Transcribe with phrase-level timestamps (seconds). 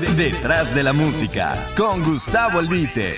[0.00, 3.14] Detrás de la música, con Gustavo Albite.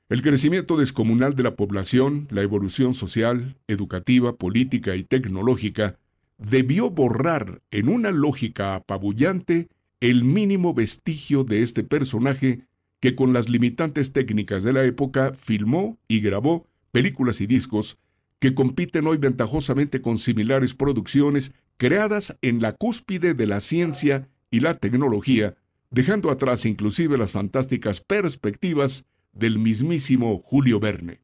[0.10, 5.98] El crecimiento descomunal de la población, la evolución social, educativa, política y tecnológica
[6.38, 9.70] debió borrar en una lógica apabullante
[10.02, 12.66] el mínimo vestigio de este personaje
[13.00, 17.98] que con las limitantes técnicas de la época filmó y grabó películas y discos
[18.40, 24.60] que compiten hoy ventajosamente con similares producciones creadas en la cúspide de la ciencia y
[24.60, 25.56] la tecnología,
[25.92, 31.22] dejando atrás inclusive las fantásticas perspectivas del mismísimo Julio Verne.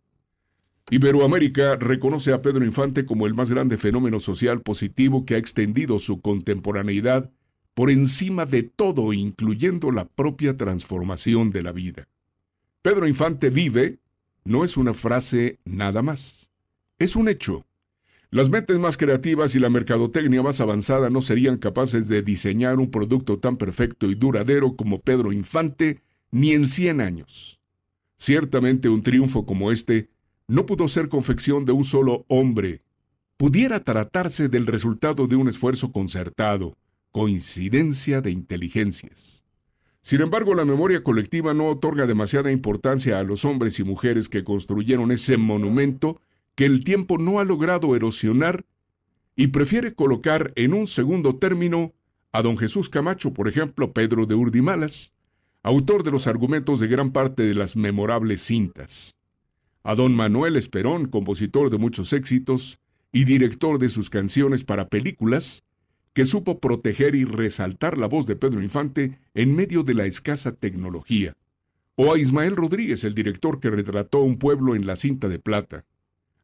[0.90, 6.00] Iberoamérica reconoce a Pedro Infante como el más grande fenómeno social positivo que ha extendido
[6.00, 7.32] su contemporaneidad
[7.73, 12.08] por encima de todo, incluyendo la propia transformación de la vida.
[12.82, 14.00] Pedro Infante vive
[14.45, 16.52] no es una frase nada más.
[17.00, 17.66] Es un hecho.
[18.30, 22.92] Las mentes más creativas y la mercadotecnia más avanzada no serían capaces de diseñar un
[22.92, 27.61] producto tan perfecto y duradero como Pedro Infante ni en 100 años.
[28.17, 30.09] Ciertamente un triunfo como este
[30.48, 32.81] no pudo ser confección de un solo hombre.
[33.38, 36.78] Pudiera tratarse del resultado de un esfuerzo concertado,
[37.11, 39.45] coincidencia de inteligencias.
[40.02, 44.44] Sin embargo, la memoria colectiva no otorga demasiada importancia a los hombres y mujeres que
[44.44, 46.20] construyeron ese monumento
[46.58, 48.66] que el tiempo no ha logrado erosionar
[49.36, 51.94] y prefiere colocar en un segundo término
[52.32, 55.14] a don Jesús Camacho, por ejemplo, Pedro de Urdimalas,
[55.62, 59.16] autor de los argumentos de gran parte de las memorables cintas,
[59.84, 62.80] a don Manuel Esperón, compositor de muchos éxitos
[63.12, 65.64] y director de sus canciones para películas,
[66.14, 70.54] que supo proteger y resaltar la voz de Pedro Infante en medio de la escasa
[70.54, 71.38] tecnología,
[71.94, 75.86] o a Ismael Rodríguez, el director que retrató un pueblo en la cinta de plata,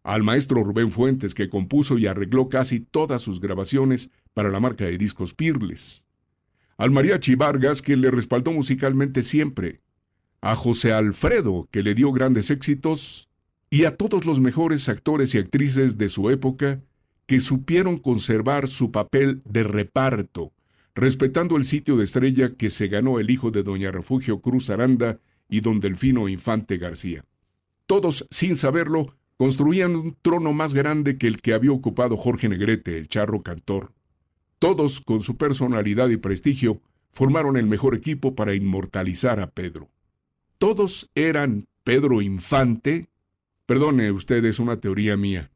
[0.03, 4.85] al maestro Rubén Fuentes, que compuso y arregló casi todas sus grabaciones para la marca
[4.85, 6.05] de discos Pirles,
[6.77, 9.81] al mariachi Vargas, que le respaldó musicalmente siempre,
[10.41, 13.29] a José Alfredo, que le dio grandes éxitos,
[13.69, 16.81] y a todos los mejores actores y actrices de su época
[17.25, 20.53] que supieron conservar su papel de reparto,
[20.93, 25.19] respetando el sitio de estrella que se ganó el hijo de doña Refugio Cruz Aranda
[25.49, 27.23] y don Delfino Infante García.
[27.85, 32.97] Todos, sin saberlo, construían un trono más grande que el que había ocupado Jorge Negrete,
[32.97, 33.91] el charro cantor.
[34.57, 36.81] Todos, con su personalidad y prestigio,
[37.11, 39.89] formaron el mejor equipo para inmortalizar a Pedro.
[40.59, 43.09] Todos eran Pedro Infante.
[43.65, 45.51] Perdone usted, es una teoría mía.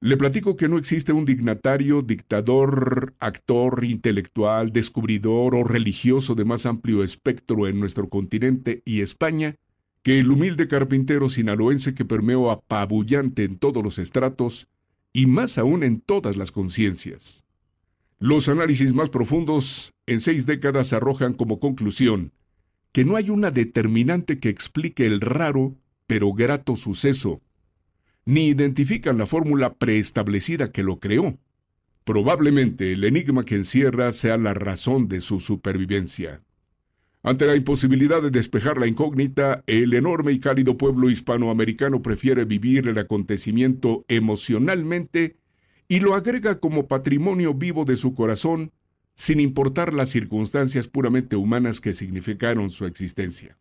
[0.00, 6.66] Le platico que no existe un dignatario, dictador, actor, intelectual, descubridor o religioso de más
[6.66, 9.56] amplio espectro en nuestro continente y España
[10.06, 14.68] que el humilde carpintero sinaloense que permeó apabullante en todos los estratos
[15.12, 17.44] y más aún en todas las conciencias.
[18.20, 22.32] Los análisis más profundos en seis décadas arrojan como conclusión
[22.92, 25.74] que no hay una determinante que explique el raro
[26.06, 27.42] pero grato suceso,
[28.24, 31.36] ni identifican la fórmula preestablecida que lo creó.
[32.04, 36.45] Probablemente el enigma que encierra sea la razón de su supervivencia.
[37.26, 42.86] Ante la imposibilidad de despejar la incógnita, el enorme y cálido pueblo hispanoamericano prefiere vivir
[42.86, 45.34] el acontecimiento emocionalmente
[45.88, 48.70] y lo agrega como patrimonio vivo de su corazón,
[49.16, 53.58] sin importar las circunstancias puramente humanas que significaron su existencia.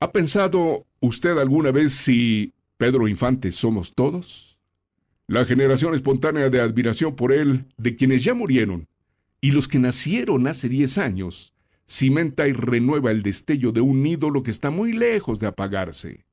[0.00, 4.58] ¿Ha pensado usted alguna vez si Pedro Infante somos todos?
[5.28, 8.88] La generación espontánea de admiración por él, de quienes ya murieron,
[9.40, 11.51] y los que nacieron hace diez años,
[11.92, 16.24] cimenta y renueva el destello de un ídolo que está muy lejos de apagarse.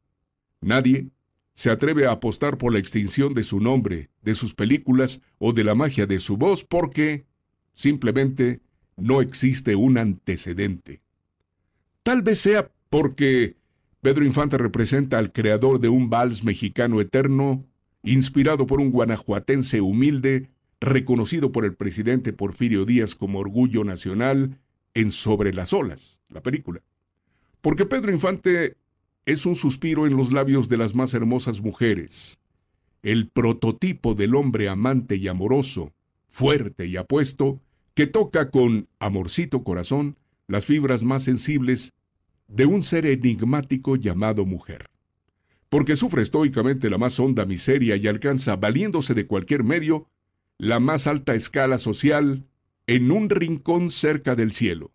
[0.62, 1.10] Nadie
[1.54, 5.66] se atreve a apostar por la extinción de su nombre, de sus películas o de
[5.66, 7.26] la magia de su voz porque
[7.74, 8.62] simplemente
[8.96, 11.02] no existe un antecedente.
[12.04, 13.58] Tal vez sea porque
[14.00, 17.66] Pedro Infante representa al creador de un vals mexicano eterno,
[18.02, 24.58] inspirado por un guanajuatense humilde, reconocido por el presidente Porfirio Díaz como orgullo nacional
[24.94, 26.82] en Sobre las olas, la película.
[27.62, 28.78] Porque Pedro Infante
[29.26, 32.40] es un suspiro en los labios de las más hermosas mujeres,
[33.04, 35.94] el prototipo del hombre amante y amoroso,
[36.28, 37.62] fuerte y apuesto,
[37.94, 41.94] que toca con amorcito corazón las fibras más sensibles
[42.48, 44.90] de un ser enigmático llamado mujer.
[45.70, 50.08] Porque sufre estoicamente la más honda miseria y alcanza, valiéndose de cualquier medio,
[50.58, 52.49] la más alta escala social
[52.90, 54.92] en un rincón cerca del cielo.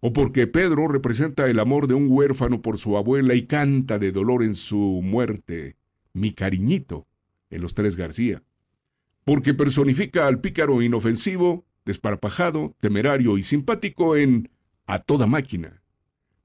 [0.00, 4.10] O porque Pedro representa el amor de un huérfano por su abuela y canta de
[4.10, 5.76] dolor en su muerte,
[6.12, 7.06] mi cariñito,
[7.50, 8.42] en los tres García.
[9.24, 14.48] Porque personifica al pícaro inofensivo, desparpajado, temerario y simpático en
[14.88, 15.84] a toda máquina.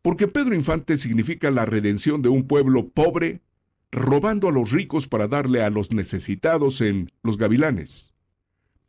[0.04, 3.42] Porque Pedro Infante significa la redención de un pueblo pobre,
[3.92, 8.13] robando a los ricos para darle a los necesitados en Los Gavilanes.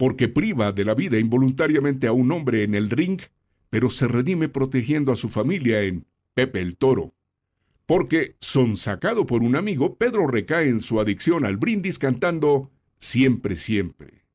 [0.05, 3.23] Porque priva de la vida involuntariamente a un hombre en el ring,
[3.71, 6.05] pero se redime protegiendo a su familia en
[6.35, 7.15] Pepe el Toro.
[7.87, 14.27] Porque, sonsacado por un amigo, Pedro recae en su adicción al brindis cantando Siempre, siempre.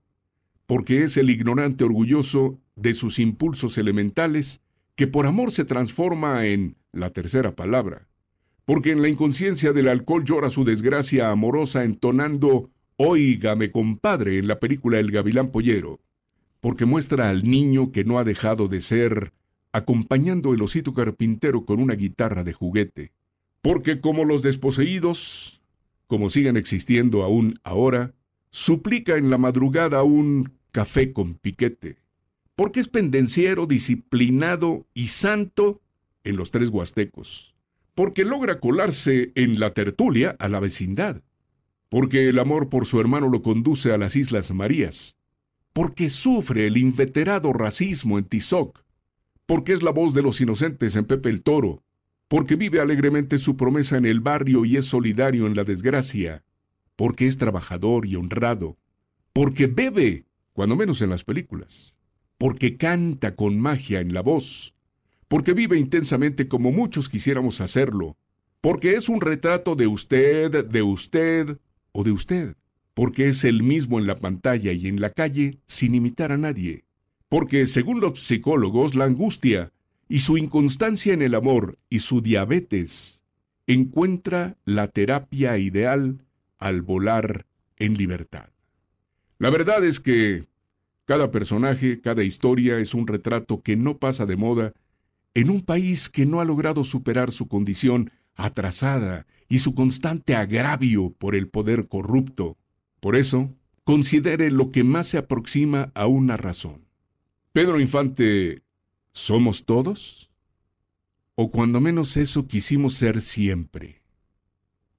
[0.65, 4.61] Porque es el ignorante orgulloso de sus impulsos elementales
[4.95, 8.07] que por amor se transforma en la tercera palabra,
[8.65, 14.59] porque en la inconsciencia del alcohol llora su desgracia amorosa entonando Óigame compadre en la
[14.59, 16.01] película El Gavilán Pollero,
[16.59, 19.33] porque muestra al niño que no ha dejado de ser
[19.71, 23.13] acompañando el osito carpintero con una guitarra de juguete,
[23.61, 25.61] porque como los desposeídos,
[26.07, 28.13] como siguen existiendo aún ahora,
[28.51, 31.99] suplica en la madrugada un café con piquete
[32.59, 35.79] porque es pendenciero, disciplinado y santo
[36.25, 37.55] en los tres huastecos,
[37.95, 41.21] porque logra colarse en la tertulia a la vecindad,
[41.89, 45.17] porque el amor por su hermano lo conduce a las Islas Marías,
[45.73, 48.83] porque sufre el inveterado racismo en Tizoc,
[49.45, 51.83] porque es la voz de los inocentes en Pepe el Toro,
[52.27, 56.43] porque vive alegremente su promesa en el barrio y es solidario en la desgracia,
[56.95, 58.77] porque es trabajador y honrado,
[59.33, 61.95] porque bebe, cuando menos en las películas
[62.39, 64.73] porque canta con magia en la voz,
[65.27, 68.17] porque vive intensamente como muchos quisiéramos hacerlo,
[68.61, 71.59] porque es un retrato de usted, de usted
[71.99, 72.55] o de usted,
[72.93, 76.85] porque es el mismo en la pantalla y en la calle sin imitar a nadie,
[77.27, 79.73] porque según los psicólogos la angustia
[80.07, 83.25] y su inconstancia en el amor y su diabetes
[83.67, 86.23] encuentra la terapia ideal
[86.57, 88.47] al volar en libertad.
[89.39, 90.47] La verdad es que
[91.03, 94.71] cada personaje, cada historia es un retrato que no pasa de moda
[95.33, 101.11] en un país que no ha logrado superar su condición atrasada y su constante agravio
[101.11, 102.57] por el poder corrupto.
[102.99, 103.53] Por eso,
[103.83, 106.85] considere lo que más se aproxima a una razón.
[107.51, 108.61] Pedro Infante,
[109.11, 110.29] ¿somos todos?
[111.35, 114.01] O cuando menos eso quisimos ser siempre.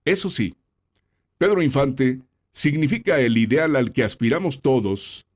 [0.04, 0.56] Eso sí,
[1.38, 2.20] Pedro Infante
[2.52, 5.26] significa el ideal al que aspiramos todos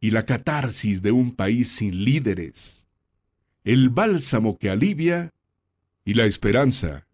[0.00, 2.88] y la catarsis de un país sin líderes,
[3.64, 5.30] el bálsamo que alivia
[6.04, 7.06] y la esperanza.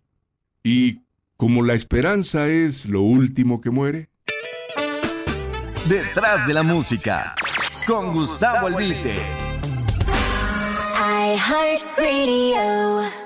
[0.63, 1.01] Y
[1.37, 4.11] como la esperanza es lo último que muere.
[5.89, 7.35] Detrás de la música,
[7.87, 9.15] con Gustavo Albite.
[11.03, 13.20] I heart radio.